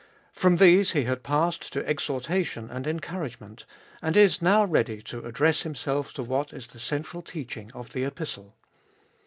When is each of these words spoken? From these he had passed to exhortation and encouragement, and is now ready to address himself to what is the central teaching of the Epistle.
From 0.31 0.55
these 0.57 0.93
he 0.93 1.03
had 1.03 1.21
passed 1.21 1.71
to 1.73 1.87
exhortation 1.87 2.71
and 2.71 2.87
encouragement, 2.87 3.67
and 4.01 4.17
is 4.17 4.41
now 4.41 4.65
ready 4.65 4.99
to 5.03 5.23
address 5.27 5.61
himself 5.61 6.11
to 6.13 6.23
what 6.23 6.53
is 6.53 6.65
the 6.65 6.79
central 6.79 7.21
teaching 7.21 7.71
of 7.75 7.93
the 7.93 8.03
Epistle. 8.05 8.55